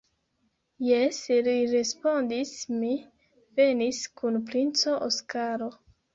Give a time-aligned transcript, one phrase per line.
[0.85, 2.91] Jes, li respondis mi
[3.61, 5.71] venis kun princo Oskaro.